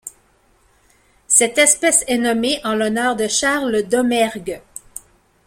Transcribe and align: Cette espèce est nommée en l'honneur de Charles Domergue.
Cette 1.27 1.59
espèce 1.59 2.03
est 2.07 2.17
nommée 2.17 2.59
en 2.63 2.73
l'honneur 2.73 3.15
de 3.15 3.27
Charles 3.27 3.83
Domergue. 3.83 4.59